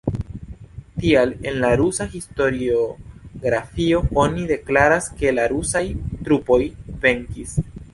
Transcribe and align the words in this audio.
Tial 1.01 1.33
en 1.51 1.59
la 1.65 1.71
rusa 1.81 2.07
historiografio 2.15 4.03
oni 4.25 4.49
deklaras, 4.57 5.13
ke 5.21 5.39
la 5.41 5.49
rusaj 5.57 5.87
trupoj 6.29 6.65
"venkis". 7.07 7.59